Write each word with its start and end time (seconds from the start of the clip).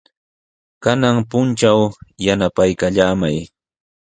Kanan 0.83 1.17
puntraw 1.29 1.79
yanapaykallamay. 2.25 3.37